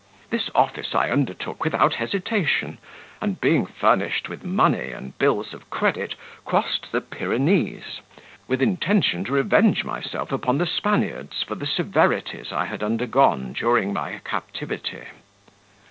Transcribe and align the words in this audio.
This 0.31 0.49
office 0.55 0.95
I 0.95 1.11
undertook 1.11 1.63
without 1.63 1.93
hesitation; 1.93 2.79
and 3.21 3.39
being 3.39 3.67
furnished 3.67 4.29
with 4.29 4.43
money 4.43 4.89
and 4.91 5.15
bills 5.19 5.53
of 5.53 5.69
credit, 5.69 6.15
crossed 6.43 6.91
the 6.91 7.01
Pyrenees, 7.01 8.01
with 8.47 8.63
intention 8.63 9.23
to 9.25 9.33
revenge 9.33 9.83
myself 9.83 10.31
upon 10.31 10.57
the 10.57 10.65
Spaniards 10.65 11.43
for 11.43 11.53
the 11.53 11.67
severities 11.67 12.51
I 12.51 12.65
had 12.65 12.81
undergone 12.81 13.53
during 13.53 13.93
my 13.93 14.17
captivity. 14.25 15.03